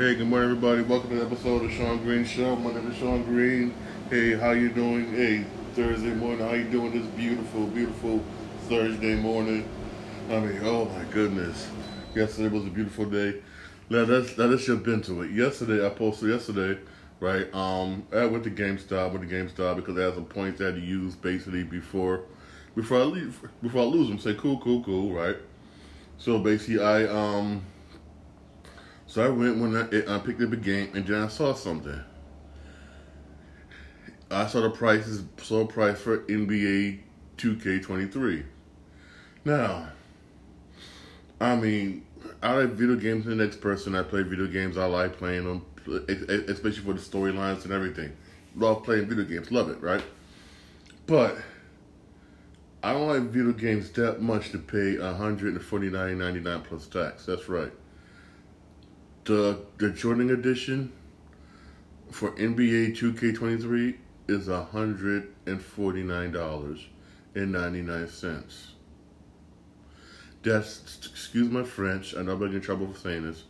[0.00, 0.80] Hey, good morning, everybody.
[0.80, 2.56] Welcome to the episode of Shawn Green Show.
[2.56, 3.74] My name is Shawn Green.
[4.08, 5.12] Hey, how you doing?
[5.12, 6.38] Hey, Thursday morning.
[6.38, 8.24] How you doing this beautiful, beautiful
[8.66, 9.68] Thursday morning?
[10.30, 11.68] I mean, oh my goodness.
[12.14, 13.42] Yesterday was a beautiful day.
[13.90, 15.32] Let us let us jump into it.
[15.32, 16.80] Yesterday, I posted yesterday,
[17.20, 17.54] right?
[17.54, 20.76] Um, I went to GameStop with the GameStop because I had some points I had
[20.76, 22.22] to use basically before
[22.74, 24.18] before I leave before I lose them.
[24.18, 25.36] Say cool, cool, cool, right?
[26.16, 27.66] So basically, I um
[29.10, 32.00] so I went when I, I picked up a game and then I saw something.
[34.30, 37.00] I saw the prices, saw price for NBA
[37.36, 38.44] 2K23.
[39.44, 39.88] Now,
[41.40, 42.06] I mean,
[42.40, 43.24] I like video games.
[43.24, 44.78] The next person I play video games.
[44.78, 45.66] I like playing them,
[46.48, 48.16] especially for the storylines and everything.
[48.54, 49.50] Love playing video games.
[49.50, 50.04] Love it, right?
[51.06, 51.36] But
[52.84, 57.26] I don't like video games that much to pay 149.99 plus tax.
[57.26, 57.72] That's right.
[59.30, 60.90] The the Jordan edition
[62.10, 63.94] for NBA 2K23
[64.26, 66.84] is hundred and forty nine dollars
[67.36, 68.72] and ninety nine cents.
[70.42, 72.16] That's excuse my French.
[72.16, 73.44] I know I'm getting in trouble for saying this.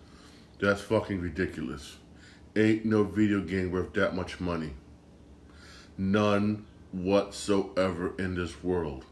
[0.61, 1.97] That's fucking ridiculous.
[2.55, 4.75] Ain't no video game worth that much money.
[5.97, 9.07] None whatsoever in this world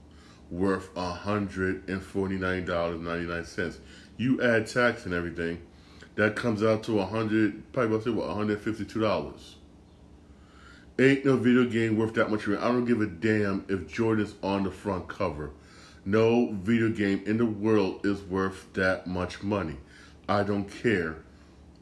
[0.51, 3.79] worth hundred and forty nine dollars ninety nine cents.
[4.19, 5.63] You add tax and everything
[6.19, 9.55] that comes out to a hundred, probably about say what, one hundred fifty-two dollars.
[10.99, 12.49] Ain't no video game worth that much.
[12.49, 12.61] Money.
[12.61, 15.53] I don't give a damn if Jordan's on the front cover.
[16.05, 19.77] No video game in the world is worth that much money.
[20.29, 21.19] I don't care.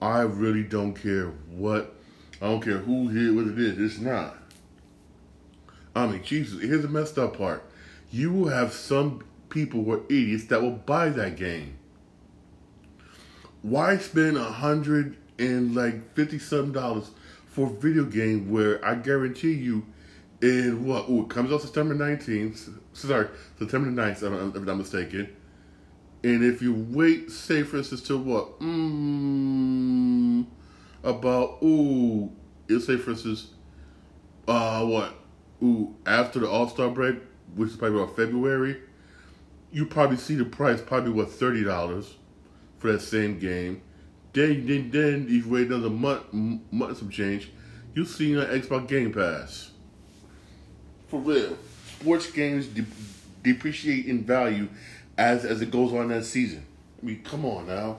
[0.02, 1.94] I really don't care what.
[2.42, 3.78] I don't care who here, what it is.
[3.78, 4.36] It's not.
[5.94, 6.60] I mean, Jesus.
[6.60, 7.64] Here's the messed up part.
[8.10, 11.78] You will have some people who are idiots that will buy that game
[13.70, 16.38] why spend a hundred and like fifty
[16.72, 17.10] dollars
[17.48, 19.86] for a video game where I guarantee you
[20.42, 23.28] in what ooh, it comes out September nineteenth sorry,
[23.58, 25.28] September 9th, if I'm not mistaken.
[26.24, 28.58] And if you wait, say for instance, to what?
[28.60, 30.46] Mm,
[31.04, 32.32] about ooh,
[32.68, 33.50] it'll say for instance,
[34.48, 35.14] uh what?
[35.62, 37.16] Ooh, after the All Star break,
[37.54, 38.80] which is probably about February,
[39.70, 42.14] you probably see the price probably what thirty dollars
[42.86, 43.82] for that same game.
[44.32, 47.50] Then, then, then if you wait another month, month some change,
[47.94, 49.70] you'll see on Xbox Game Pass.
[51.08, 52.84] For real, sports games de-
[53.42, 54.68] depreciate in value
[55.16, 56.66] as as it goes on that season.
[57.00, 57.98] I mean, come on now.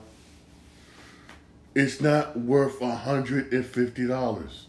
[1.74, 4.66] It's not worth hundred and fifty dollars.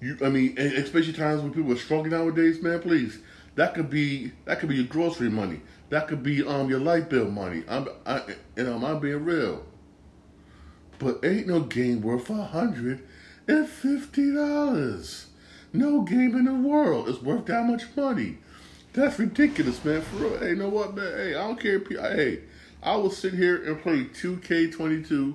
[0.00, 2.80] You, I mean, especially times when people are struggling nowadays, man.
[2.80, 3.18] Please,
[3.58, 5.60] that could be that could be your grocery money.
[5.88, 7.64] That could be um your light bill money.
[7.68, 8.22] I'm I
[8.56, 9.66] and I'm, I'm being real.
[11.00, 13.04] But ain't no game worth a hundred
[13.48, 15.26] and fifty dollars.
[15.72, 18.38] No game in the world is worth that much money.
[18.92, 20.02] That's ridiculous, man.
[20.02, 20.38] For real.
[20.38, 21.12] Hey, you know what, man?
[21.16, 21.80] Hey, I don't care.
[21.80, 22.42] Hey,
[22.80, 25.34] I will sit here and play 2K22,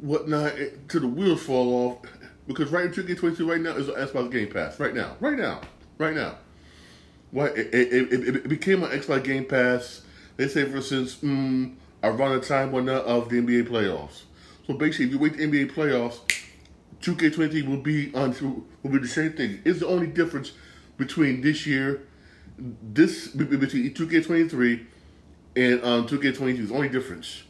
[0.00, 0.54] whatnot,
[0.88, 2.10] to the wheels fall off.
[2.46, 4.80] Because right in 2K22 right now is on Xbox Game Pass.
[4.80, 5.16] Right now.
[5.20, 5.60] Right now.
[5.98, 6.38] Right now.
[7.32, 10.02] What it, it, it, it became an Xbox Game Pass.
[10.36, 14.22] They say for since mm, around the time when of the NBA playoffs.
[14.66, 16.20] So basically, if you wait the NBA playoffs,
[17.00, 18.30] 2K20 will be on
[18.82, 19.60] will be the same thing.
[19.64, 20.52] It's the only difference
[20.98, 22.06] between this year,
[22.58, 24.86] this between 2K23
[25.56, 27.44] and um, 2K22 is the only difference.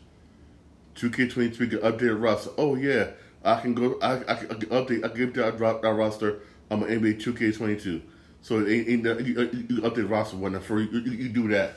[0.95, 2.51] 2K23 can update roster.
[2.57, 3.11] Oh yeah,
[3.45, 3.99] I can go.
[4.01, 5.05] I, I, can, update.
[5.05, 6.41] I can update that, that roster.
[6.71, 8.03] I'm an NBA 2K22.
[8.43, 11.77] So it ain't, you, you update roster one for you, you, you do that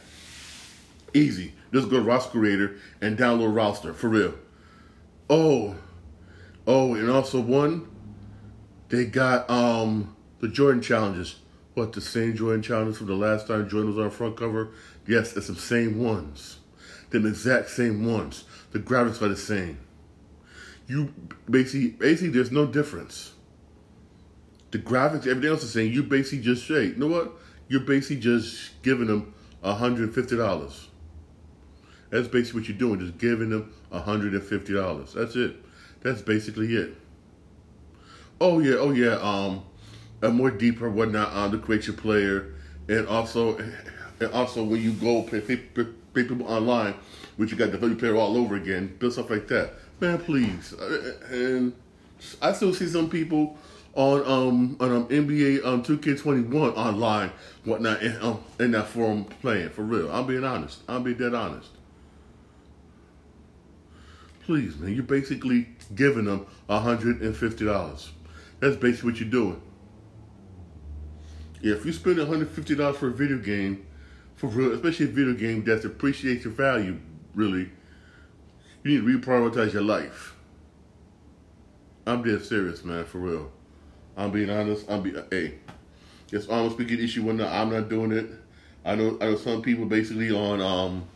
[1.15, 1.53] easy.
[1.71, 4.33] Just go to roster creator and download roster for real.
[5.29, 5.75] Oh,
[6.67, 7.87] oh, and also one,
[8.89, 11.37] they got um the Jordan challenges.
[11.73, 14.69] What the same Jordan challenges from the last time Jordan was on front cover?
[15.07, 16.59] Yes, it's the same ones,
[17.09, 18.45] the exact same ones.
[18.71, 19.79] The graphics are the same.
[20.87, 21.13] You
[21.49, 23.33] basically, basically, there's no difference
[24.71, 27.31] the graphics, everything else is saying you basically just say, you know what?
[27.67, 29.33] You're basically just giving them
[29.63, 30.85] $150.
[32.09, 35.13] That's basically what you're doing, just giving them $150.
[35.13, 35.55] That's it.
[36.01, 36.95] That's basically it.
[38.39, 39.63] Oh yeah, oh yeah, um
[40.21, 42.53] a more deeper whatnot on the create your player
[42.87, 43.57] and also
[44.19, 45.83] and also when you go pay, pay, pay
[46.13, 46.93] people online,
[47.37, 49.73] which you got the player all over again, build stuff like that.
[49.99, 50.73] Man, please.
[50.73, 51.73] Uh, and
[52.41, 53.57] I still see some people
[53.95, 57.31] on um on um, NBA um 2K21 online,
[57.63, 60.11] whatnot, in, um, in that forum playing for real.
[60.11, 60.81] I'm being honest.
[60.87, 61.69] I'm being dead honest.
[64.43, 68.09] Please, man, you're basically giving them $150.
[68.59, 69.61] That's basically what you're doing.
[71.61, 73.87] Yeah, if you spend $150 for a video game,
[74.35, 76.99] for real, especially a video game that appreciates your value,
[77.33, 77.71] really,
[78.83, 80.35] you need to reprioritize your life.
[82.05, 83.51] I'm dead serious, man, for real.
[84.17, 84.89] I'm being honest.
[84.89, 85.55] I'm be hey.
[86.31, 88.29] It's almost speaking issue when I'm not doing it.
[88.83, 91.07] I know I know some people basically on um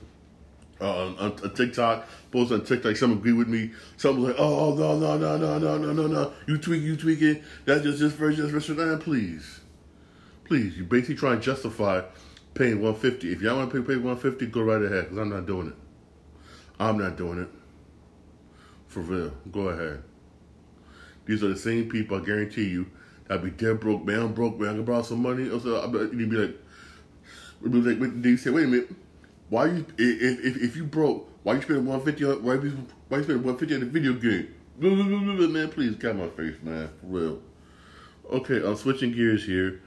[0.81, 3.71] uh, on, on TikTok, post on TikTok, some agree with me.
[3.97, 6.95] Some was like, oh no no no no no no no no, you tweak you
[6.95, 7.43] tweaking.
[7.65, 8.77] That's just this version, just version.
[8.77, 9.59] Man, please,
[10.45, 12.03] please, you basically try and justify
[12.53, 13.31] paying 150.
[13.31, 15.75] If y'all want to pay, pay 150, go right ahead, because I'm not doing it.
[16.79, 17.49] I'm not doing it.
[18.87, 20.03] For real, go ahead.
[21.29, 22.87] These are the same people, I guarantee you,
[23.27, 25.47] that be dead broke, man, I'm broke, man, I can borrow some money.
[25.51, 25.79] Also,
[26.11, 26.57] you'd be like,
[27.61, 28.89] you'd be like, they say, wait a minute,
[29.49, 33.17] why you, if, if, if you broke, why you spending 150 on, why you, why
[33.19, 34.55] you spending 150 on the video game?
[35.53, 37.41] Man, please, get my face, man, for real.
[38.31, 39.83] Okay, I'm switching gears here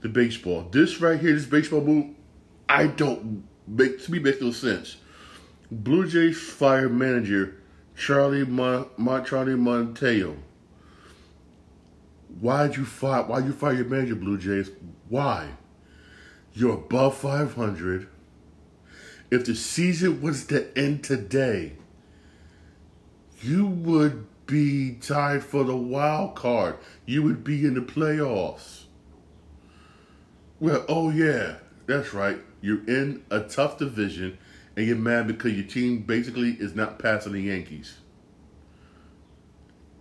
[0.00, 0.66] to baseball.
[0.70, 2.14] This right here, this baseball move,
[2.70, 4.96] I don't make to me makes no sense.
[5.70, 7.60] Blue Jays fire manager
[7.96, 9.56] Charlie Mon, Mon Charlie
[12.36, 13.22] Montoyo Why'd you fire?
[13.22, 14.70] Why you fire your manager, Blue Jays?
[15.08, 15.50] Why?
[16.52, 18.08] You're above 500.
[19.30, 21.72] If the season was to end today,
[23.42, 26.76] you would be tied for the wild card.
[27.04, 28.84] You would be in the playoffs.
[30.60, 31.56] Well, oh yeah,
[31.86, 32.38] that's right.
[32.60, 34.38] You're in a tough division
[34.76, 37.96] and you're mad because your team basically is not passing the Yankees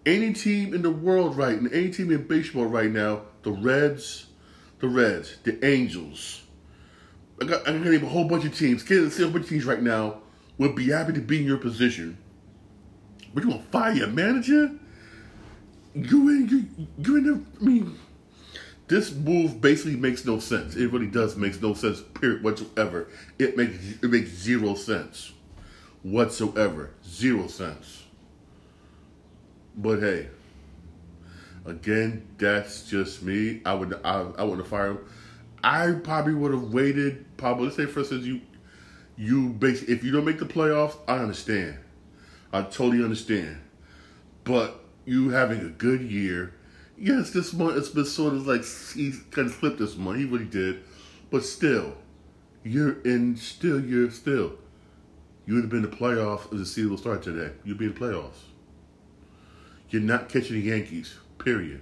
[0.06, 4.28] any team in the world right now, any team in baseball right now, the Reds,
[4.80, 6.44] the Reds, the Angels.
[7.42, 8.84] I got, I got name a whole bunch of teams.
[8.84, 10.22] Can't see a bunch of teams right now
[10.58, 12.18] would be happy to be in your position.
[13.34, 14.72] But you want to fire your manager?
[15.94, 17.98] You in you you in I mean
[18.88, 20.76] this move basically makes no sense.
[20.76, 23.08] It really does makes no sense, period whatsoever.
[23.40, 25.34] It makes it makes zero sense.
[26.04, 26.92] Whatsoever.
[27.06, 28.05] Zero sense.
[29.78, 30.30] But hey,
[31.66, 33.62] again, that's just me.
[33.66, 35.00] I would I, I wouldn't fire him.
[35.64, 37.26] I probably would have waited.
[37.38, 38.42] Probably let's say for instance you
[39.18, 41.78] you basically if you don't make the playoffs, I understand.
[42.54, 43.58] I totally understand.
[44.44, 46.54] But you having a good year.
[46.98, 48.64] Yes, this month it's been sort of like
[48.94, 50.20] he kind of flipped this month.
[50.20, 50.84] He really did.
[51.30, 51.96] But still,
[52.64, 54.54] you're in still you're still.
[55.46, 57.54] You would have been the playoffs if the season will start today.
[57.64, 58.55] You'd be in the playoffs.
[59.90, 61.16] You're not catching the Yankees.
[61.38, 61.82] Period.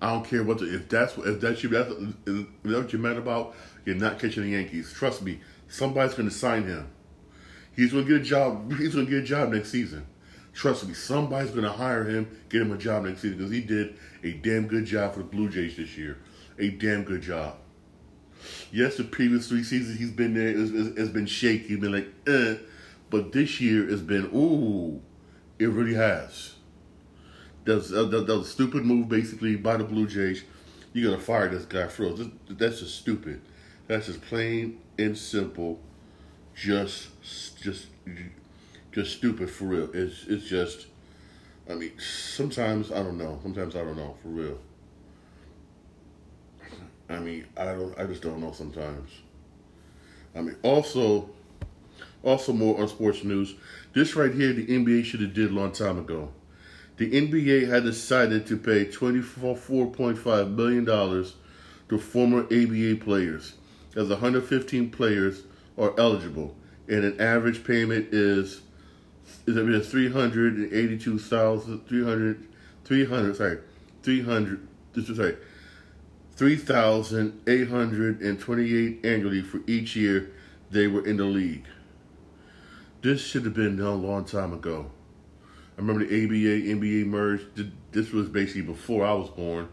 [0.00, 1.90] I don't care what the, if that's if that's you that's,
[2.26, 3.54] if that's what you're mad about.
[3.84, 4.92] You're not catching the Yankees.
[4.92, 6.88] Trust me, somebody's going to sign him.
[7.74, 8.72] He's going to get a job.
[8.76, 10.06] He's to get a job next season.
[10.52, 13.60] Trust me, somebody's going to hire him, get him a job next season because he
[13.60, 16.18] did a damn good job for the Blue Jays this year.
[16.58, 17.56] A damn good job.
[18.72, 21.76] Yes, the previous three seasons he's been there has, been shaky.
[21.76, 22.54] Been like, eh.
[23.10, 25.02] But this year has been, ooh,
[25.58, 26.54] it really has.
[27.66, 30.44] Was a stupid move, basically, by the Blue Jays.
[30.92, 32.30] You're gonna fire this guy for real.
[32.48, 33.40] That's just stupid.
[33.86, 35.80] That's just plain and simple.
[36.54, 37.08] Just,
[37.60, 37.88] just,
[38.92, 39.90] just stupid for real.
[39.92, 40.86] It's it's just.
[41.68, 43.40] I mean, sometimes I don't know.
[43.42, 44.58] Sometimes I don't know for real.
[47.08, 47.98] I mean, I don't.
[47.98, 49.10] I just don't know sometimes.
[50.34, 51.30] I mean, also,
[52.22, 53.54] also more on sports news.
[53.92, 56.30] This right here, the NBA should have did a long time ago
[56.96, 63.52] the NBA had decided to pay $24.5 million to former ABA players,
[63.94, 65.42] as 115 players
[65.76, 66.56] are eligible,
[66.88, 68.62] and an average payment is
[69.46, 72.46] is it 382,000 300
[72.84, 73.58] 300 sorry
[74.02, 75.36] 300 this is sorry
[76.36, 80.30] 3,828 annually for each year
[80.70, 81.66] they were in the league.
[83.02, 84.90] This should have been done a long time ago.
[85.76, 87.70] I remember the ABA, NBA merged.
[87.92, 89.68] This was basically before I was born.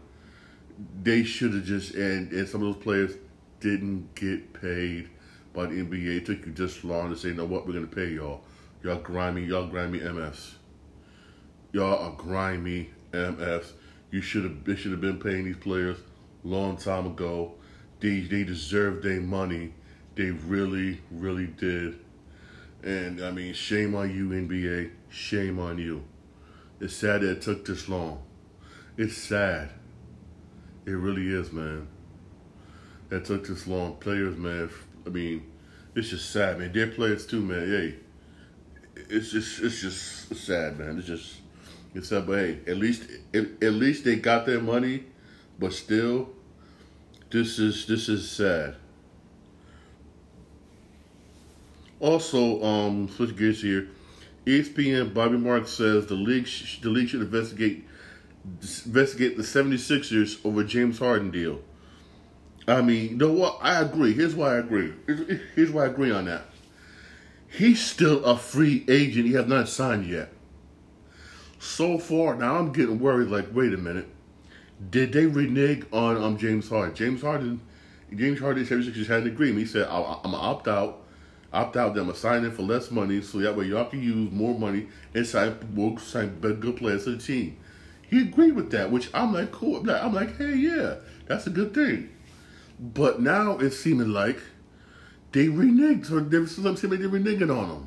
[1.02, 3.14] They should have just, and, and some of those players
[3.60, 5.08] didn't get paid
[5.54, 6.18] by the NBA.
[6.18, 8.42] It took you just long to say, know what, we're going to pay y'all.
[8.82, 10.54] Y'all grimy, y'all grimy MFs.
[11.72, 13.72] Y'all are grimy MFs.
[14.10, 15.96] You should have, should have been paying these players
[16.44, 17.54] long time ago.
[18.00, 19.72] They, they deserve their money.
[20.16, 21.98] They really, really did.
[22.84, 24.90] And I mean, shame on you, NBA.
[25.08, 26.04] Shame on you.
[26.80, 28.22] It's sad that it took this long.
[28.98, 29.70] It's sad.
[30.84, 31.88] It really is, man.
[33.08, 33.96] That took this long.
[33.96, 34.68] Players, man.
[35.06, 35.50] I mean,
[35.94, 36.72] it's just sad, man.
[36.74, 37.66] They're players too, man.
[37.66, 37.94] Hey,
[39.08, 40.98] it's just it's just sad, man.
[40.98, 41.36] It's just
[41.94, 45.04] it's sad, but hey, at least at, at least they got their money,
[45.58, 46.28] but still,
[47.30, 48.76] this is this is sad.
[52.04, 53.88] Also, um, switch gears here.
[54.44, 57.88] ESPN Bobby Marks says the league sh- the league should investigate
[58.84, 61.62] investigate the 76ers over James Harden deal.
[62.68, 63.58] I mean, you know what?
[63.62, 64.12] I agree.
[64.12, 64.92] Here's why I agree.
[65.54, 66.42] Here's why I agree on that.
[67.48, 69.24] He's still a free agent.
[69.24, 70.30] He has not signed yet.
[71.58, 73.28] So far, now I'm getting worried.
[73.28, 74.08] Like, wait a minute.
[74.90, 76.94] Did they renege on um, James Harden?
[76.94, 77.62] James Harden,
[78.14, 79.60] James Harden, 76ers had an agreement.
[79.60, 81.03] He said, I'm going to opt out
[81.54, 81.94] opt out.
[81.94, 85.26] Them sign in for less money, so that way y'all can use more money and
[85.26, 87.56] sign more sign better good players to the team.
[88.08, 89.78] He agreed with that, which I'm like cool.
[89.78, 90.96] I'm like, I'm like, hey, yeah,
[91.26, 92.10] that's a good thing.
[92.78, 94.40] But now it's seeming like
[95.32, 97.86] they reneged, or they seeming they're reneging on him.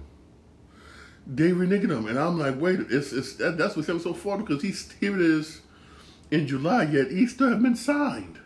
[1.28, 4.38] They reneging him, and I'm like, wait, it's it's that, that's what's happening so far
[4.38, 5.62] because he's here it is
[6.32, 8.40] in July yet he still have been signed.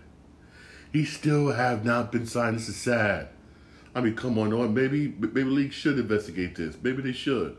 [0.91, 2.57] He still have not been signed.
[2.57, 3.29] This is sad.
[3.93, 4.73] I mean, come on, on.
[4.73, 6.77] Maybe maybe league should investigate this.
[6.81, 7.57] Maybe they should.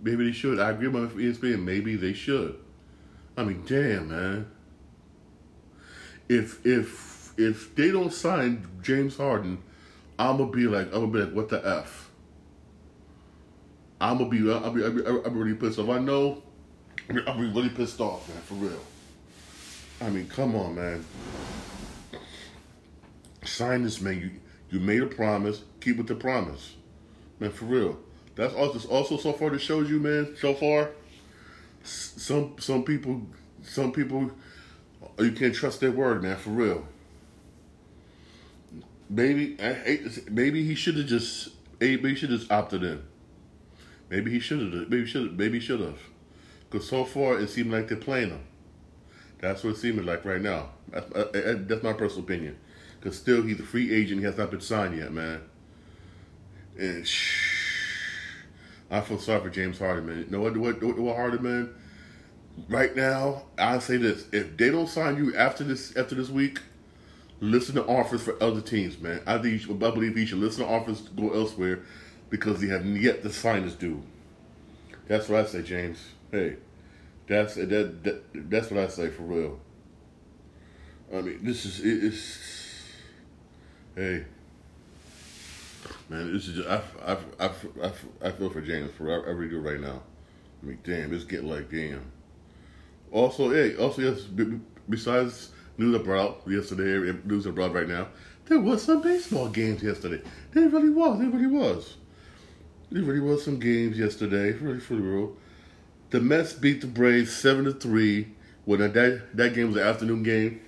[0.00, 0.58] Maybe they should.
[0.58, 1.62] I agree with ESPN.
[1.62, 2.58] Maybe they should.
[3.36, 4.50] I mean, damn, man.
[6.28, 9.62] If if if they don't sign James Harden,
[10.18, 12.10] I'm gonna be like, I'm gonna be like, what the f?
[14.00, 15.88] I'm gonna be, I'll be, I'll be, I'll be really pissed off.
[15.88, 16.42] I know,
[17.26, 18.80] I'll be really pissed off, man, for real.
[20.00, 21.04] I mean, come on, man.
[23.44, 24.20] Sign this, man.
[24.20, 24.30] You,
[24.70, 25.62] you made a promise.
[25.80, 26.74] Keep with the promise,
[27.40, 27.50] man.
[27.50, 27.98] For real.
[28.34, 30.36] That's also also so far that shows you, man.
[30.38, 30.90] So far,
[31.82, 33.22] some some people,
[33.62, 34.30] some people,
[35.18, 36.36] you can't trust their word, man.
[36.36, 36.86] For real.
[39.10, 39.56] Maybe
[40.30, 41.48] maybe he should have just
[41.80, 43.02] maybe should have opted in.
[44.10, 44.88] Maybe he should have.
[44.88, 45.38] Maybe should.
[45.38, 45.98] Maybe should have.
[46.70, 48.44] Because so far it seemed like they're playing him.
[49.40, 50.70] That's what it seems like right now.
[50.88, 52.58] That's, uh, that's my personal opinion.
[52.98, 54.20] Because still, he's a free agent.
[54.20, 55.40] He has not been signed yet, man.
[56.78, 58.44] And shh,
[58.90, 60.18] I feel sorry for James Harden, man.
[60.18, 61.74] You know what, what, what, what Harden, man?
[62.68, 66.58] Right now, I say this: if they don't sign you after this after this week,
[67.40, 69.20] listen to offers for other teams, man.
[69.26, 71.80] I think should, I believe he should listen to offers to go elsewhere
[72.30, 74.02] because they have yet to sign his due.
[75.06, 75.98] That's what I say, James.
[76.32, 76.56] Hey,
[77.26, 79.60] that's that, that that's what I say for real.
[81.12, 82.67] I mean, this is it's
[83.98, 84.24] Hey,
[86.08, 87.50] man, this is just, I, I, I,
[87.82, 87.90] I,
[88.22, 90.00] I feel for James for really do right now.
[90.62, 92.04] I mean, damn, it's getting like damn.
[93.10, 94.20] Also, hey, also yes,
[94.88, 98.06] besides news out yesterday, news brought right now,
[98.46, 100.22] there was some baseball games yesterday.
[100.52, 101.18] There really was.
[101.18, 101.96] There really was.
[102.92, 104.52] There really was some games yesterday.
[104.52, 105.36] Really, for the real.
[106.10, 108.28] The Mets beat the Braves seven to three.
[108.64, 110.60] When that that game was an afternoon game,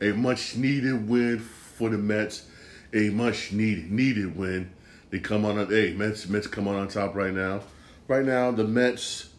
[0.00, 2.47] a much needed win for the Mets
[2.92, 4.70] a much needed needed win.
[5.10, 5.68] They come on.
[5.68, 7.62] Hey, Mets Mets come on on top right now.
[8.06, 9.30] Right now, the Mets,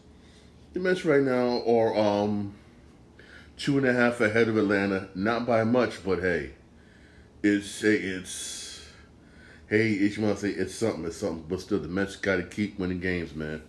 [0.72, 2.54] the Mets right now are um
[3.56, 5.08] two and a half ahead of Atlanta.
[5.14, 6.52] Not by much, but hey,
[7.42, 8.88] it's it's
[9.68, 11.44] hey, each say it's something, it's something.
[11.48, 13.62] But still, the Mets got to keep winning games, man.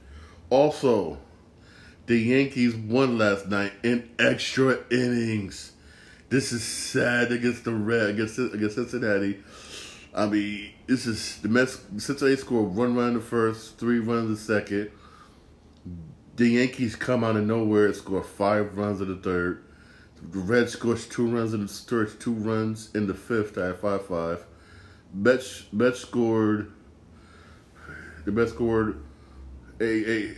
[0.50, 1.19] Also,
[2.07, 5.71] the Yankees won last night in extra innings.
[6.29, 9.39] This is sad against the Red against against Cincinnati.
[10.13, 11.79] I mean, this is the Mets.
[11.97, 14.91] Cincinnati scored one run in the first, three runs in the second.
[16.35, 19.63] The Yankees come out of nowhere and score five runs in the third.
[20.31, 24.05] The Reds scores two runs in the third, two runs in the fifth at five
[24.05, 24.45] five.
[25.13, 26.73] Mets Mets scored.
[28.25, 29.01] The Mets scored
[29.79, 30.35] a a.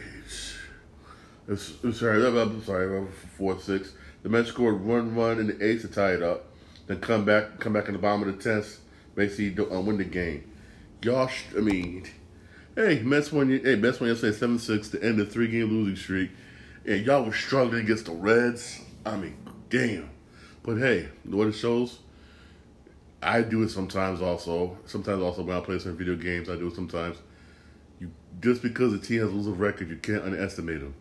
[1.49, 3.93] I'm sorry, I'm sorry, four six.
[4.21, 6.45] The Mets scored one run in the eighth to tie it up.
[6.85, 8.79] Then come back, come back in the bottom of the tenth
[9.15, 10.49] basically uh, win the game.
[11.01, 12.05] Y'all, I mean,
[12.75, 13.49] hey, Mets won.
[13.49, 16.31] Hey, Mets won yesterday seven six to end the three game losing streak,
[16.85, 18.81] and y'all were struggling against the Reds.
[19.05, 19.35] I mean,
[19.69, 20.09] damn.
[20.63, 21.99] But hey, what it shows,
[23.21, 24.21] I do it sometimes.
[24.21, 27.17] Also, sometimes also when I play some video games, I do it sometimes.
[27.99, 30.95] You just because the team has a losing record, you can't underestimate them.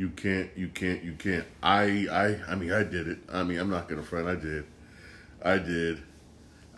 [0.00, 0.48] You can't.
[0.56, 1.04] You can't.
[1.04, 1.44] You can't.
[1.62, 2.06] I.
[2.10, 2.52] I.
[2.52, 3.18] I mean, I did it.
[3.30, 4.28] I mean, I'm not gonna front.
[4.28, 4.64] I did.
[5.44, 6.00] I did.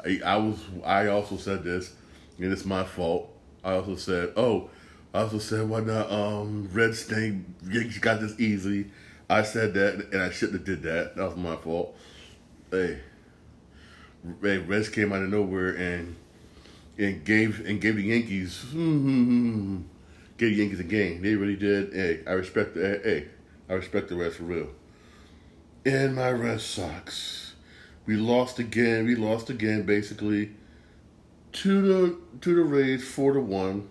[0.05, 1.95] I, I was I also said this,
[2.39, 3.29] and it's my fault.
[3.65, 4.71] I also said, oh,
[5.15, 7.55] I also said why not um Red Stain
[8.01, 8.91] got this easy.
[9.29, 11.17] I said that and I shouldn't have did that.
[11.17, 11.97] That was my fault.
[12.71, 13.01] Hey,
[14.41, 16.17] hey, Reds came out of nowhere and
[16.99, 19.83] and gave and gave the Yankees hmm,
[20.39, 21.23] gave Yankees a game.
[21.23, 21.93] They really did.
[21.93, 23.29] Hey, I respect the hey,
[23.69, 24.69] I respect the Reds for real.
[25.85, 27.52] And my Red Sox,
[28.07, 29.07] we lost again.
[29.07, 30.53] We lost again, basically
[31.53, 33.89] to the to the Rays, four to one,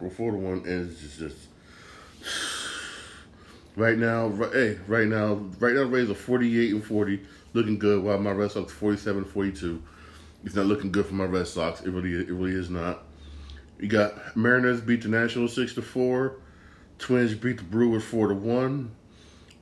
[0.00, 1.48] or four to one, and it's just,
[3.76, 4.28] right now.
[4.28, 7.22] Right, hey, right now, right now, Rays are forty eight and forty,
[7.54, 8.02] looking good.
[8.02, 9.82] While my Red Sox 47 42.
[10.44, 11.80] It's not looking good for my Red Sox.
[11.80, 13.02] It really, it really is not.
[13.80, 16.36] You got Mariners beat the Nationals six to four.
[16.98, 18.92] Twins beat the Brewers four to one.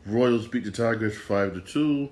[0.05, 2.11] Royals beat the Tigers five to two.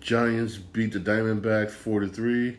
[0.00, 2.58] Giants beat the Diamondbacks four to three.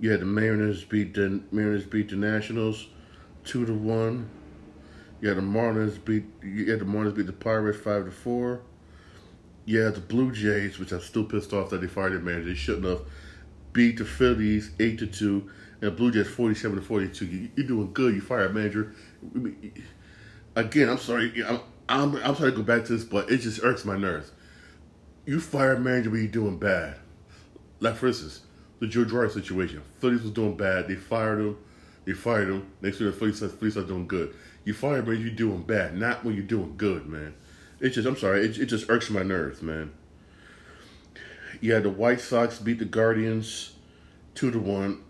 [0.00, 2.88] You had the Mariners beat the Mariners beat the Nationals
[3.44, 4.28] two to one.
[5.20, 8.62] You had the Marlins beat you had the Marlins beat the Pirates five to four.
[9.66, 12.48] You had the Blue Jays, which I'm still pissed off that they fired their manager.
[12.48, 13.00] They shouldn't have
[13.72, 15.50] beat the Phillies eight to two,
[15.80, 17.26] and the Blue Jays forty seven to forty two.
[17.26, 18.14] You, are doing good.
[18.14, 18.94] You fire a manager.
[20.56, 21.32] Again, I'm sorry.
[21.46, 24.32] I'm, I'm I'm sorry to go back to this, but it just irks my nerves.
[25.26, 26.96] You fire a manager when you're doing bad.
[27.80, 28.42] Like for instance,
[28.80, 29.82] the Joe Girardi situation.
[29.98, 30.88] Phillies was doing bad.
[30.88, 31.56] They fired him.
[32.04, 32.70] They fired him.
[32.82, 34.34] Next year, the Phillies, Phillies are doing good.
[34.64, 37.34] You fire him when you're doing bad, not when you're doing good, man.
[37.80, 39.92] It just, I'm sorry, it, it just irks my nerves, man.
[41.60, 43.74] Yeah, the White Sox beat the Guardians
[44.34, 45.02] two to one.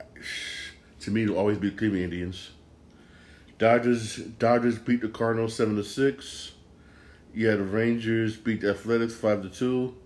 [1.01, 2.51] To me, it'll always beat Cleveland Indians.
[3.59, 6.53] Dodgers Dodgers beat the Cardinals seven to six.
[7.35, 9.97] Yeah, the Rangers beat the Athletics five to two.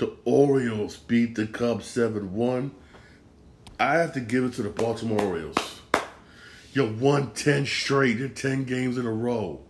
[0.00, 2.70] The Orioles beat the Cubs 7 1.
[3.78, 5.82] I have to give it to the Baltimore Orioles.
[6.72, 9.60] You won 10 straight, you're 10 games in a row.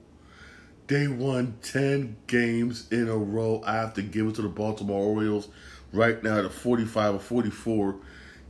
[0.87, 3.60] They won 10 games in a row.
[3.66, 5.49] I have to give it to the Baltimore Orioles
[5.92, 7.96] right now at 45 or 44.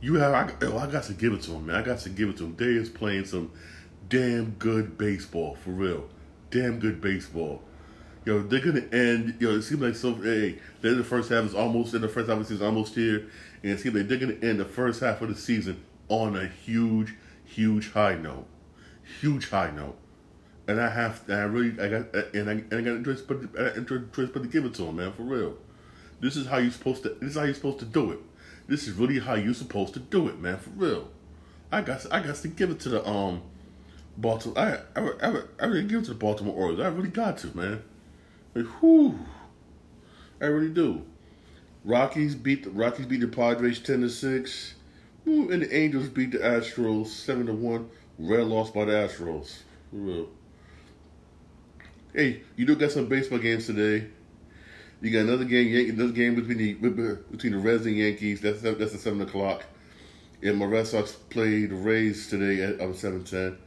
[0.01, 1.77] You have, I, oh, I got to give it to them, man.
[1.77, 2.55] I got to give it to them.
[2.57, 3.51] They is playing some
[4.07, 6.07] damn good baseball, for real.
[6.51, 7.63] Damn good baseball
[8.25, 9.35] yo, they're gonna end.
[9.39, 10.13] Yo, it seems like so.
[10.15, 12.95] Hey, then the first half is almost in the first half of the season, almost
[12.95, 13.27] here,
[13.63, 16.47] and it seems like they're gonna end the first half of the season on a
[16.47, 17.15] huge,
[17.45, 18.45] huge high note,
[19.21, 19.97] huge high note.
[20.67, 23.37] And I have, and I really, I got, and I, and I got interest, but
[23.75, 25.57] interest, but to give it to them, man, for real.
[26.19, 27.09] This is how you're supposed to.
[27.19, 28.19] This is how you're supposed to do it.
[28.67, 31.09] This is really how you're supposed to do it, man, for real.
[31.71, 33.41] I got, I got to give it to the um,
[34.17, 34.59] Baltimore.
[34.59, 36.79] I, I, I, I really give it to the Baltimore Orioles.
[36.79, 37.83] I really got to, man.
[38.53, 39.19] Like, whew.
[40.41, 41.03] I really do.
[41.83, 44.75] Rockies beat the Rockies beat the Padres ten to six.
[45.25, 47.89] And the Angels beat the Astros seven to one.
[48.17, 49.59] Red lost by the Astros.
[52.13, 54.07] Hey, you do got some baseball games today.
[55.01, 56.73] You got another game, another game between the
[57.31, 58.41] between the Reds and Yankees.
[58.41, 59.63] That's that's at seven o'clock.
[60.43, 63.57] And my Red Sox play the Rays today at um, seven ten,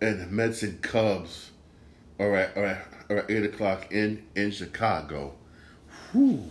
[0.00, 1.52] and the Mets and Cubs.
[2.20, 5.34] All right, all right or 8 o'clock in, in Chicago.
[6.12, 6.50] Whew,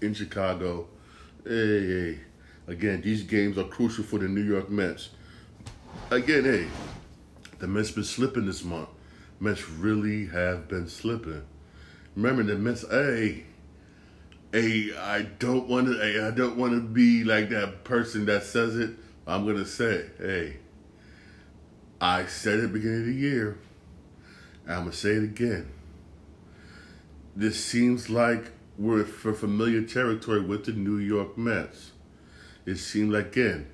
[0.00, 0.88] in Chicago.
[1.44, 2.18] Hey, hey.
[2.66, 5.10] Again, these games are crucial for the New York Mets.
[6.10, 6.66] Again, hey,
[7.58, 8.88] the Mets been slipping this month.
[9.40, 11.42] Mets really have been slipping.
[12.14, 13.44] Remember the Mets, hey,
[14.52, 18.44] hey, I don't want to, hey, I don't want to be like that person that
[18.44, 18.90] says it.
[19.26, 20.56] I'm gonna say, hey,
[22.00, 23.58] I said it beginning of the year.
[24.66, 25.70] I'm gonna say it again
[27.38, 31.92] this seems like we're for familiar territory with the New York Mets.
[32.66, 33.68] It seems like again,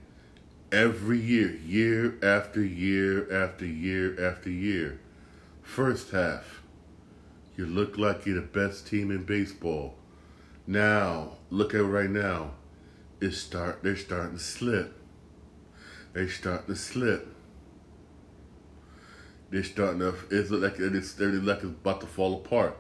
[0.70, 5.00] every year, year after year after year after year,
[5.62, 6.60] first half,
[7.56, 9.94] you look like you're the best team in baseball.
[10.66, 12.50] Now, look at right now.
[13.18, 14.94] It's start they're starting to slip.
[16.12, 17.34] They're starting to slip.
[19.48, 22.76] They're starting to it's like it's they're like it's about to fall apart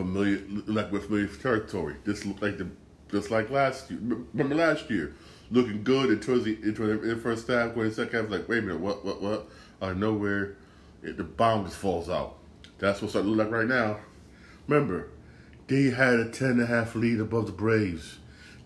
[0.00, 1.96] familiar, like with familiar territory.
[2.04, 2.68] This looked like the,
[3.10, 4.00] just like last year.
[4.32, 5.14] Remember last year,
[5.50, 8.62] looking good and towards the, towards the first half, going second half, like wait a
[8.62, 9.48] minute, what, what, what?
[9.82, 10.56] Out of nowhere,
[11.02, 12.36] it, the bomb just falls out.
[12.78, 13.98] That's what's to look like right now.
[14.66, 15.08] Remember,
[15.66, 18.18] they had a ten and a half lead above the Braves.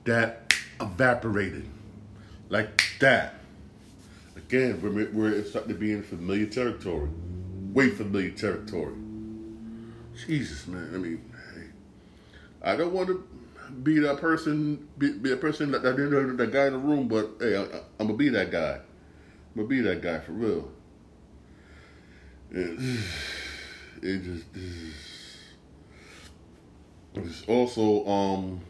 [0.04, 1.68] That evaporated
[2.48, 3.34] like that.
[4.36, 7.08] Again, we're, we're starting to be in familiar territory,
[7.72, 8.94] way familiar territory.
[10.16, 10.90] Jesus, man.
[10.94, 11.66] I mean, hey,
[12.62, 13.26] I don't want to
[13.82, 17.08] be that person, be, be a person that that, that, that guy in the room,
[17.08, 17.62] but hey, I,
[18.00, 18.74] am gonna be that guy.
[18.74, 20.70] I'm gonna be that guy for real.
[22.50, 22.78] It,
[24.02, 24.44] it just,
[27.14, 28.60] it's also um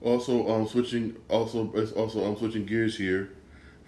[0.00, 3.30] also um switching also it's also I'm um, switching gears here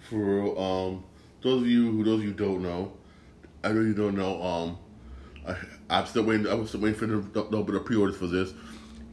[0.09, 1.03] for um
[1.41, 2.93] those of you who those of you don't know
[3.65, 4.43] I really don't know.
[4.43, 4.77] Um,
[5.47, 5.57] I,
[5.89, 6.47] I'm still waiting.
[6.47, 8.53] I'm still waiting for the, the, the pre-orders for this.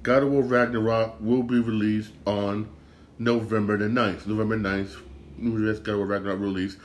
[0.02, 2.68] God of War Ragnarok will be released on
[3.18, 4.26] November the 9th.
[4.26, 4.96] November 9th,
[5.38, 6.76] New God of War Ragnarok release.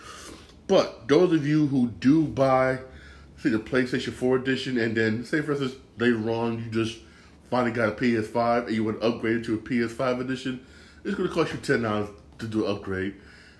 [0.67, 2.79] But those of you who do buy,
[3.37, 6.99] say the PlayStation 4 edition, and then say for instance later on you just
[7.49, 10.65] finally got a PS5 and you want to upgrade it to a PS5 edition,
[11.03, 13.15] it's going to cost you ten dollars to do an upgrade.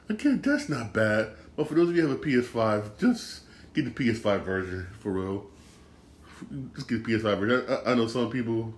[0.09, 1.31] Again, that's not bad.
[1.55, 3.41] But for those of you who have a PS5, just
[3.73, 5.47] get the PS5 version for real.
[6.75, 7.65] Just get PS5 version.
[7.69, 8.73] I, I know some people.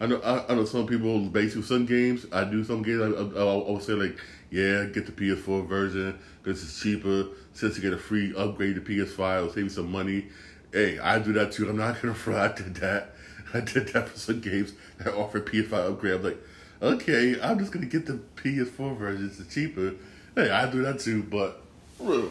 [0.00, 2.26] I know I, I, know some people basically some games.
[2.32, 3.02] I do some games.
[3.02, 4.18] I, I, I would say like,
[4.50, 7.28] yeah, get the PS4 version because it's cheaper.
[7.52, 10.26] Since you get a free upgrade to PS5, it'll save you some money.
[10.72, 11.68] Hey, I do that too.
[11.68, 12.56] I'm not gonna front.
[12.56, 13.14] Did that.
[13.54, 16.14] I did that for some games that offer PS5 upgrade.
[16.14, 16.38] I'm like,
[16.82, 19.26] okay, I'm just gonna get the PS4 version.
[19.26, 19.94] It's cheaper.
[20.34, 21.62] Hey, I do that too, but
[21.98, 22.30] real,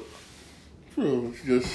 [0.96, 1.68] real, just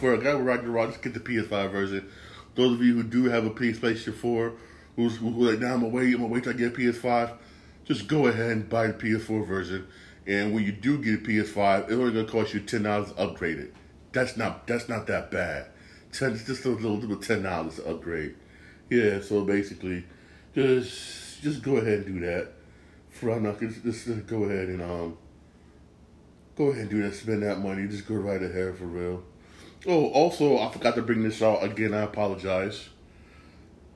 [0.00, 2.10] for a guy with Ragnarok, just get the PS5 version.
[2.54, 4.52] Those of you who do have a PlayStation 4,
[4.96, 7.36] who's who like, now I'm gonna wait, I'm gonna wait till I get a PS5.
[7.84, 9.86] Just go ahead and buy the PS4 version.
[10.26, 13.18] And when you do get a PS5, it's only gonna cost you ten dollars to
[13.18, 13.74] upgrade it.
[14.12, 15.66] That's not that's not that bad.
[16.12, 18.34] Ten, just a little, little ten dollars to upgrade.
[18.90, 20.04] Yeah, so basically,
[20.54, 22.52] just just go ahead and do that.
[23.10, 25.18] For I'm not just, just go ahead and um
[26.56, 27.14] go ahead and do that.
[27.14, 27.86] Spend that money.
[27.88, 29.22] Just go right ahead for real.
[29.86, 31.94] Oh, also, I forgot to bring this out again.
[31.94, 32.90] I apologize.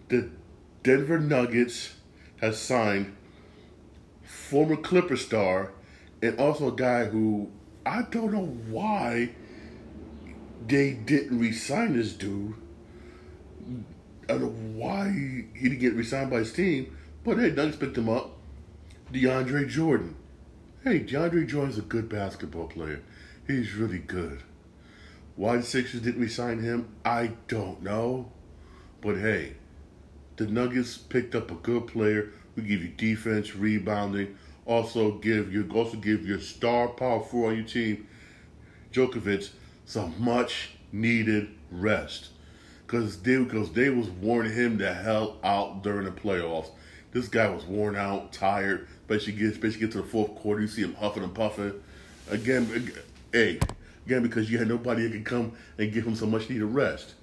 [0.08, 0.30] The
[0.82, 1.94] Denver Nuggets
[2.40, 3.16] has signed
[4.22, 5.72] former Clipper star
[6.22, 7.50] and also a guy who
[7.84, 9.30] I don't know why
[10.66, 12.54] they didn't resign this dude.
[14.28, 17.98] I don't know why he didn't get resigned by his team, but hey, Nuggets picked
[17.98, 18.38] him up.
[19.12, 20.16] DeAndre Jordan.
[20.82, 23.02] Hey, DeAndre Jordan's a good basketball player.
[23.46, 24.42] He's really good.
[25.36, 28.30] Why the Sixers didn't resign him, I don't know.
[29.00, 29.54] But hey,
[30.36, 35.68] the Nuggets picked up a good player who give you defense, rebounding, also give you
[35.74, 38.06] also give your star power forward on your team,
[38.92, 39.50] Djokovic,
[39.84, 42.28] some much needed rest
[42.86, 46.70] because they because they was wearing him the hell out during the playoffs.
[47.12, 48.88] This guy was worn out, tired.
[49.02, 51.72] Especially get especially get to the fourth quarter, you see him huffing and puffing.
[52.30, 52.92] Again,
[53.32, 53.58] hey,
[54.06, 57.14] again because you had nobody that could come and give him some much needed rest.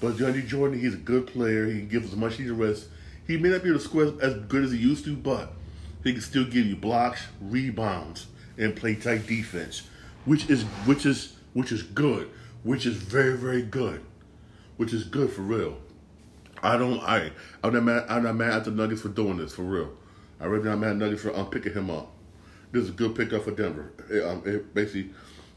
[0.00, 1.66] But Johnny Jordan, he's a good player.
[1.66, 2.88] He gives us much needed rest.
[3.26, 5.52] He may not be able to score as good as he used to, but
[6.02, 8.26] he can still give you blocks, rebounds,
[8.58, 9.82] and play tight defense,
[10.24, 12.28] which is which is which is good,
[12.64, 14.02] which is very very good
[14.82, 15.76] which is good for real.
[16.62, 17.00] I don't.
[17.00, 17.30] I.
[17.62, 18.04] I'm not mad.
[18.08, 19.92] I'm not mad at the Nuggets for doing this for real.
[20.40, 22.12] I really not mad at Nuggets for um, picking him up.
[22.72, 23.92] This is a good pickup for Denver.
[24.10, 25.10] It, um, it basically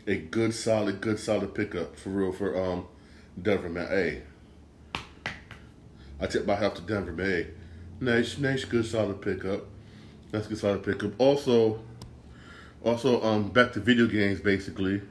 [0.08, 2.86] a good, solid, good, solid pickup for real for um
[3.42, 3.88] Denver, man.
[3.88, 4.22] Hey,
[6.20, 7.26] I tip my hat to Denver, man.
[7.26, 7.48] Hey,
[8.00, 9.66] nice, nice, good, solid pickup.
[10.32, 11.20] That's good, solid pickup.
[11.20, 11.82] Also,
[12.84, 15.02] also um back to video games, basically.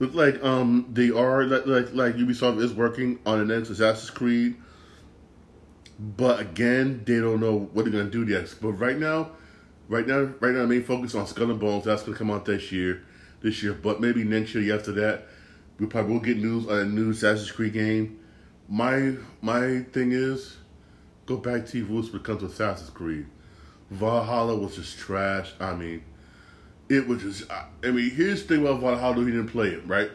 [0.00, 4.10] Look like um they are like like like Ubisoft is working on an next Assassin's
[4.10, 4.56] Creed,
[5.98, 8.52] but again they don't know what they're gonna do yet.
[8.60, 9.30] But right now,
[9.88, 11.84] right now, right now, main focus on Skull and Bones.
[11.84, 13.04] That's gonna come out this year,
[13.44, 13.74] this year.
[13.74, 15.28] But maybe next year, after that,
[15.78, 18.18] we probably will get news on a new Assassin's Creed game.
[18.68, 20.56] My my thing is,
[21.26, 23.26] go back to Roots when comes to Assassin's Creed.
[23.90, 25.52] Valhalla was just trash.
[25.60, 26.02] I mean
[26.88, 27.50] it was just.
[27.50, 30.10] I mean, here's the thing about how he didn't play it, right?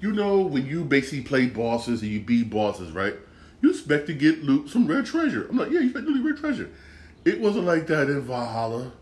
[0.00, 3.14] You know, when you basically play bosses and you beat bosses, right?
[3.62, 5.46] You expect to get loot some rare treasure.
[5.48, 6.70] I'm like, yeah, you expect to rare treasure.
[7.24, 8.92] It wasn't like that in Valhalla.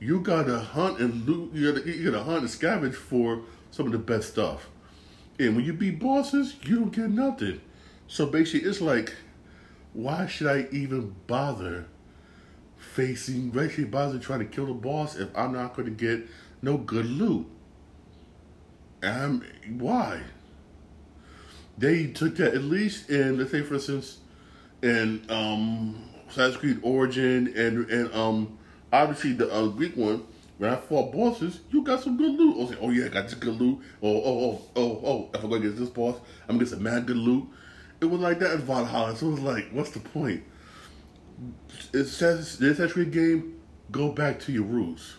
[0.00, 1.52] You gotta hunt and loot.
[1.52, 4.68] You gotta, you gotta hunt and scavenge for some of the best stuff.
[5.38, 7.60] And when you beat bosses, you don't get nothing.
[8.06, 9.14] So basically, it's like,
[9.92, 11.86] why should I even bother?
[12.98, 16.26] facing Rachel Bowser trying to kill the boss if I'm not to get
[16.62, 17.46] no good loot.
[19.02, 19.44] Um,
[19.78, 20.22] why?
[21.76, 24.18] They took that at least in let's say for instance
[24.82, 28.58] in um Assassin's Creed Origin and and um
[28.92, 30.24] obviously the uh, Greek one
[30.58, 32.56] when I fought bosses, you got some good loot.
[32.56, 33.78] I was like, oh yeah, I got this good loot.
[34.02, 36.16] Oh oh oh oh oh, if I'm gonna get this boss,
[36.48, 37.48] I'm gonna get some mad good loot.
[38.00, 39.16] It was like that in Valhalla.
[39.16, 40.42] So it was like, what's the point?
[41.92, 45.16] it says Assassin's Creed game, go back to your roots.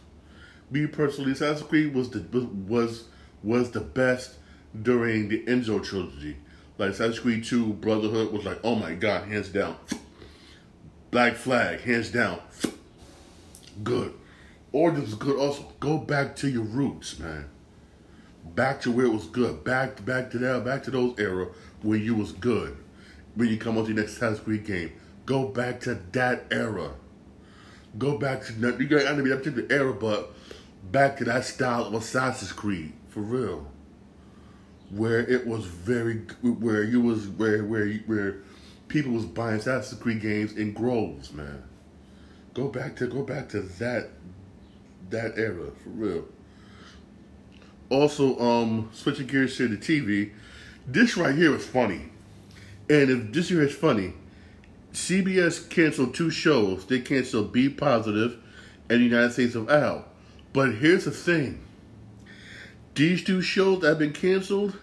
[0.72, 2.22] Me personally, Assassin's Creed was the
[2.68, 3.06] was
[3.44, 4.36] was the best
[4.82, 6.38] during the Ezio trilogy.
[6.78, 9.78] Like Assassin's Creed 2, Brotherhood was like, oh my god, hands down.
[11.12, 12.40] Black Flag, hands down.
[13.84, 14.14] Good.
[14.72, 15.64] Origins was good also.
[15.80, 17.46] Go back to your roots, man.
[18.56, 19.64] back to where it was good.
[19.64, 21.48] Back back to that back to those era
[21.82, 22.78] where you was good.
[23.36, 24.92] When you come on to the next Assassin's Creed game.
[25.26, 26.92] Go back to that era.
[27.98, 28.80] Go back to that.
[28.80, 30.34] you got to be up to the era, but
[30.92, 33.68] back to that style of Assassin's Creed for real,
[34.90, 38.38] where it was very where you was where where where
[38.88, 41.64] people was buying Assassin's Creed games in groves, man.
[42.60, 44.10] Go back to go back to that
[45.12, 46.26] that era for real.
[47.90, 50.34] Also, um, switching gears to the TV,
[50.86, 52.10] this right here is funny,
[52.90, 54.14] and if this here is funny,
[54.92, 56.86] CBS canceled two shows.
[56.86, 58.38] They canceled Be Positive
[58.90, 60.04] and United States of Al.
[60.52, 61.64] But here's the thing
[62.94, 64.78] these two shows that have been canceled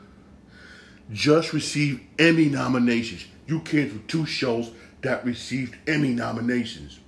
[1.12, 3.26] just received Emmy nominations.
[3.46, 4.70] You canceled two shows
[5.02, 7.00] that received Emmy nominations.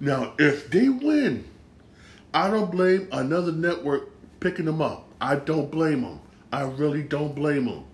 [0.00, 1.44] Now, if they win,
[2.32, 4.08] I don't blame another network
[4.40, 5.06] picking them up.
[5.20, 6.20] I don't blame them.
[6.50, 7.84] I really don't blame them.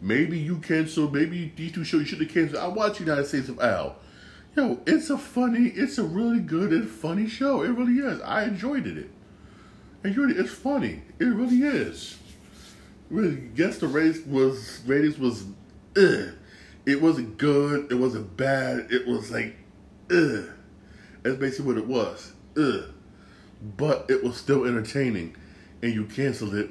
[0.00, 1.10] Maybe you cancel.
[1.10, 2.62] Maybe these two shows you should have canceled.
[2.62, 3.96] I watch United States of Al.
[4.56, 5.68] Yo, it's a funny.
[5.68, 7.62] It's a really good and funny show.
[7.62, 8.20] It really is.
[8.22, 9.08] I enjoyed it.
[10.04, 10.38] Enjoyed it.
[10.38, 11.02] It's funny.
[11.18, 12.18] It really is.
[13.10, 15.44] Really, guess the race was ratings was.
[15.96, 16.34] Ugh.
[16.86, 17.90] It wasn't good.
[17.92, 18.88] It wasn't bad.
[18.90, 19.54] It was like,
[20.10, 20.48] ugh.
[21.28, 22.32] That's basically what it was.
[22.56, 22.94] Ugh.
[23.76, 25.36] But it was still entertaining,
[25.82, 26.70] and you canceled it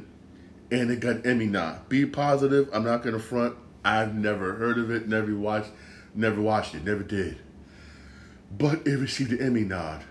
[0.71, 1.87] and it got Emmy nod.
[1.89, 2.69] Be positive.
[2.73, 3.55] I'm not gonna front.
[3.85, 5.07] I've never heard of it.
[5.07, 5.69] Never watched.
[6.13, 6.83] Never watched it.
[6.83, 7.37] Never did.
[8.57, 10.03] But it received an Emmy nod.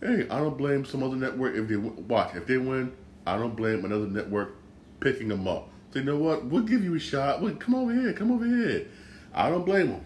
[0.00, 2.34] Hey, I don't blame some other network if they watch.
[2.34, 2.92] If they win,
[3.26, 4.56] I don't blame another network
[5.00, 5.68] picking them up.
[5.92, 6.44] So you know what?
[6.46, 7.40] We'll give you a shot.
[7.40, 8.12] Well, come over here.
[8.12, 8.88] Come over here.
[9.32, 10.04] I don't blame them.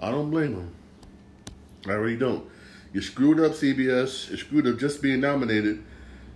[0.00, 0.74] I don't blame them.
[1.86, 2.48] I really don't.
[2.92, 4.30] You screwed up CBS.
[4.30, 5.84] You screwed up just being nominated.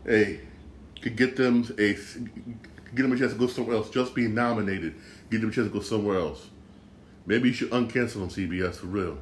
[0.04, 0.40] Hey,
[1.00, 3.90] could get them a get them a chance to go somewhere else.
[3.90, 4.94] Just being nominated,
[5.30, 6.48] get them a chance to go somewhere else.
[7.26, 9.18] Maybe you should uncancel on CBS for real.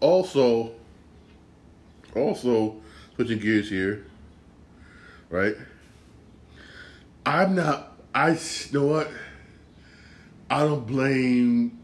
[0.00, 0.72] Also,
[2.14, 2.76] also
[3.14, 4.06] switching gears here,
[5.30, 5.54] right?
[7.24, 7.96] I'm not.
[8.14, 8.38] I you
[8.72, 9.10] know what?
[10.50, 11.78] I don't blame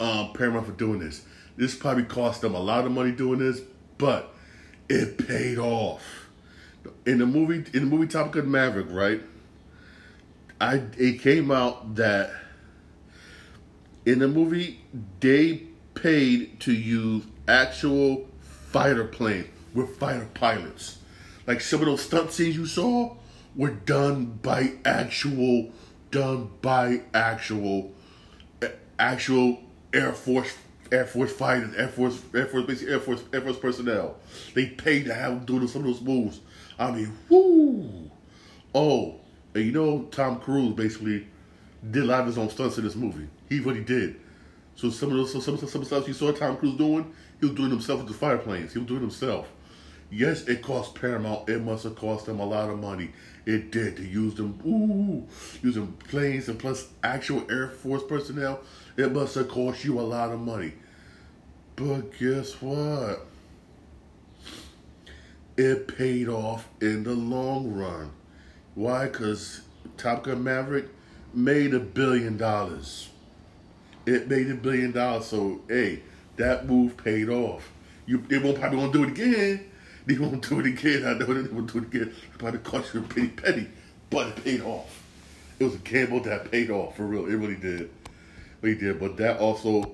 [0.00, 1.24] um, Paramount for doing this.
[1.56, 3.60] This probably cost them a lot of money doing this,
[3.98, 4.34] but
[4.88, 6.24] it paid off
[7.06, 9.22] in the movie in the movie Top Gun Maverick, right?
[10.60, 12.30] I it came out that
[14.04, 14.80] in the movie
[15.20, 15.62] they
[15.94, 20.98] paid to use actual fighter plane with fighter pilots.
[21.46, 23.16] Like some of those stunt scenes you saw
[23.54, 25.72] were done by actual
[26.10, 27.92] done by actual
[28.98, 29.60] actual
[29.92, 30.56] Air Force
[30.92, 34.16] Air Force fighters, Air Force Air Force basically Air Force Air Force personnel.
[34.54, 36.40] They paid to have them do some of those moves.
[36.78, 38.10] I mean, whoo!
[38.74, 39.20] Oh,
[39.54, 41.26] and you know, Tom Cruise basically
[41.90, 43.28] did a lot of his own stunts in this movie.
[43.48, 44.20] He really did.
[44.76, 47.54] So some of those, some, some, some stuff you saw Tom Cruise doing, he was
[47.54, 48.72] doing himself with the fire planes.
[48.72, 49.48] He was doing himself.
[50.14, 51.48] Yes, it cost Paramount.
[51.48, 53.10] It must have cost them a lot of money.
[53.46, 54.60] It did to use them.
[54.64, 55.26] Ooh,
[55.62, 58.60] using planes and plus actual Air Force personnel.
[58.96, 60.74] It must have cost you a lot of money.
[61.76, 63.26] But guess what?
[65.56, 68.10] it paid off in the long run.
[68.74, 69.06] Why?
[69.06, 69.60] Because
[69.96, 70.86] Top Gun Maverick
[71.32, 73.10] made a billion dollars.
[74.06, 75.26] It made a billion dollars.
[75.26, 76.02] So, hey,
[76.36, 77.70] that move paid off.
[78.06, 79.70] You, they won't probably won't do it again.
[80.06, 81.06] They won't do it again.
[81.06, 82.14] I know they won't do it again.
[82.32, 83.68] It probably cost you a pretty penny,
[84.10, 85.02] but it paid off.
[85.58, 87.26] It was a gamble that paid off for real.
[87.26, 87.82] It really did.
[87.82, 87.90] It
[88.60, 89.00] really did.
[89.00, 89.92] But that also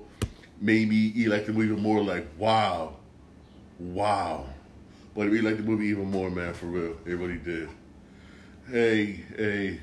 [0.59, 2.95] made me like the movie more like, wow,
[3.79, 4.45] wow.
[5.15, 6.97] But we like the movie even more, man, for real.
[7.05, 7.69] It really did.
[8.69, 9.79] Hey, hey,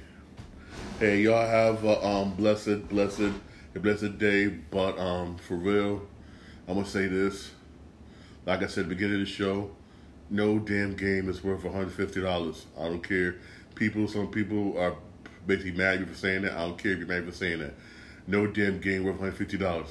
[0.99, 3.33] hey, y'all have a um, blessed, blessed,
[3.75, 4.47] a blessed day.
[4.47, 6.07] But um, for real,
[6.67, 7.51] I'm gonna say this.
[8.47, 9.71] Like I said at the beginning of the show,
[10.31, 12.64] no damn game is worth $150.
[12.79, 13.37] I don't care.
[13.75, 14.95] People, some people are
[15.47, 16.53] basically mad at you for saying that.
[16.53, 17.75] I don't care if you're mad for saying that.
[18.27, 19.87] No damn game worth $150.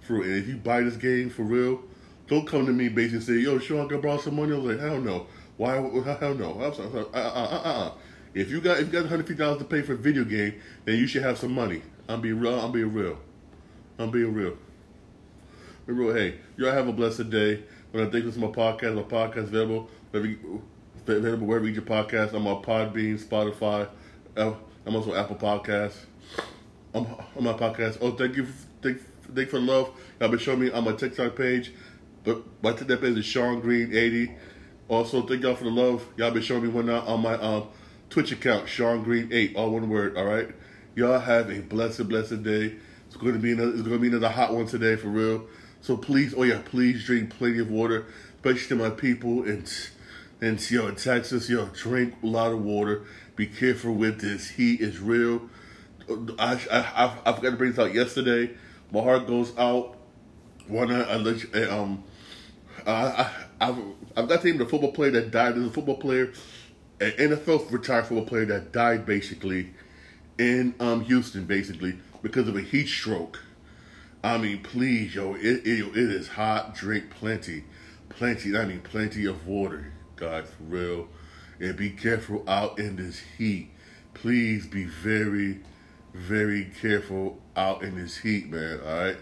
[0.00, 0.22] For real.
[0.24, 1.82] And if you buy this game for real,
[2.26, 4.54] don't come to me basically say, yo, Shawn, I borrow some money?
[4.54, 5.26] I was like, hell no.
[5.56, 5.74] Why?
[5.74, 6.60] Hell no.
[6.62, 7.04] I'm sorry.
[7.12, 7.92] Uh, uh, uh, uh,
[8.34, 11.06] If you got if you got $150 to pay for a video game, then you
[11.06, 11.82] should have some money.
[12.08, 12.58] I'm being real.
[12.58, 13.18] I'm being real.
[13.98, 14.56] I'm being real.
[15.86, 16.14] Be real.
[16.14, 17.64] Hey, y'all have a blessed day.
[17.92, 22.04] When I think this is my podcast, my podcast available available wherever you get your
[22.04, 22.32] podcast.
[22.32, 23.86] I'm on Podbean, Spotify.
[24.34, 26.06] I'm also Apple Podcasts.
[26.94, 27.98] I'm on my podcast.
[28.00, 28.46] Oh, thank you,
[28.80, 29.90] thank, thank you for the love.
[30.18, 31.72] Y'all been showing me on my TikTok page.
[32.24, 34.36] But my TikTok page is Shawn Green 80
[34.88, 36.06] Also, thank y'all for the love.
[36.16, 37.68] Y'all been showing me one out on my um,
[38.08, 40.16] Twitch account, Shawn Green Eight, all one word.
[40.16, 40.48] All right.
[40.94, 42.76] Y'all have a blessed, blessed day.
[43.06, 43.72] It's going to be another.
[43.72, 45.46] It's going to be another hot one today for real.
[45.82, 49.70] So please, oh yeah, please drink plenty of water, especially to my people and
[50.40, 51.50] and yo in Texas.
[51.50, 53.02] Yo, drink a lot of water.
[53.34, 54.80] Be careful with this heat.
[54.80, 55.50] is real.
[56.38, 58.54] I, I, I, forgot to bring this out yesterday.
[58.92, 59.96] My heart goes out.
[60.68, 62.04] One, I, I um,
[62.86, 63.78] I, I, I've,
[64.16, 65.56] I've got to name the football player that died.
[65.56, 66.32] There's a football player,
[67.00, 69.70] an NFL retired football player that died basically
[70.38, 73.40] in um Houston, basically because of a heat stroke.
[74.24, 76.74] I mean, please, yo, it, it, it is hot.
[76.76, 77.64] Drink plenty,
[78.08, 78.56] plenty.
[78.56, 81.08] I mean, plenty of water, God, for real.
[81.58, 83.70] And be careful out in this heat.
[84.14, 85.60] Please be very,
[86.14, 88.80] very careful out in this heat, man.
[88.80, 89.16] All right,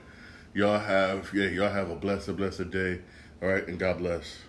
[0.53, 3.01] y'all have yeah, y'all have a blessed, blessed day.
[3.43, 4.41] All right, and God bless.